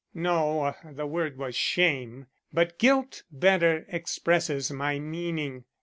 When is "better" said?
3.31-3.85